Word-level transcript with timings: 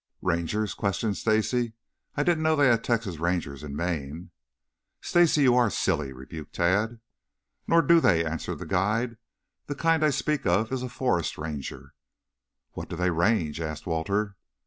"Rangers?" 0.23 0.73
questioned 0.73 1.15
Stacy. 1.15 1.73
"I 2.15 2.23
didn't 2.23 2.41
know 2.41 2.55
they 2.55 2.69
had 2.69 2.83
Texas 2.83 3.19
Rangers 3.19 3.61
in 3.61 3.75
Maine." 3.75 4.31
"Stacy, 4.99 5.41
you 5.43 5.53
are 5.55 5.69
silly," 5.69 6.11
rebuked 6.11 6.55
Tad. 6.55 6.99
"Nor 7.67 7.83
do 7.83 7.99
they," 7.99 8.25
answered 8.25 8.57
the 8.57 8.65
guide. 8.65 9.17
"The 9.67 9.75
kind 9.75 10.03
I 10.03 10.09
speak 10.09 10.47
of 10.47 10.71
is 10.71 10.81
a 10.81 10.89
forest 10.89 11.37
ranger." 11.37 11.93
"What 12.71 12.89
do 12.89 12.95
they 12.95 13.11
range?" 13.11 13.61
asked 13.61 13.85
Walter. 13.85 14.37